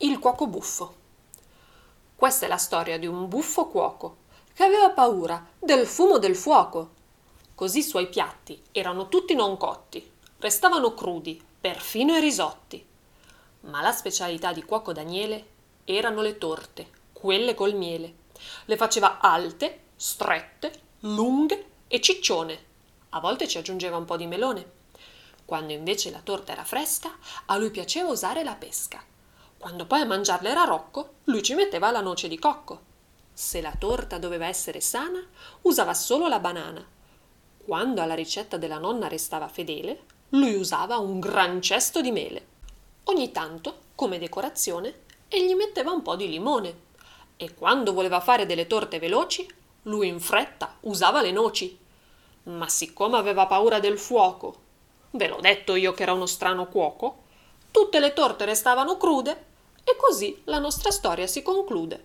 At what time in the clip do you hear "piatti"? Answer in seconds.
8.08-8.62